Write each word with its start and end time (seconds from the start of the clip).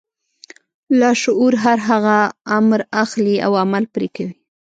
لاشعور 0.99 1.53
هر 1.63 1.77
هغه 1.89 2.17
امر 2.59 2.79
اخلي 3.03 3.35
او 3.45 3.51
عمل 3.61 3.83
پرې 3.93 4.07
کوي. 4.15 4.33